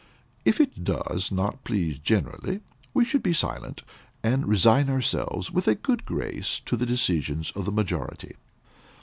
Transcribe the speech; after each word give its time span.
If 0.45 0.59
it 0.59 0.83
does 0.83 1.31
not 1.31 1.63
please 1.63 1.99
generally, 1.99 2.61
we 2.91 3.05
should 3.05 3.21
be 3.21 3.33
silent, 3.33 3.83
and 4.23 4.47
resign 4.47 4.89
ourselves 4.89 5.51
with 5.51 5.67
a 5.67 5.75
good 5.75 6.05
grace 6.05 6.59
to 6.65 6.75
the 6.75 6.87
decisions 6.87 7.51
of 7.51 7.65
the 7.65 7.71
majority. 7.71 8.33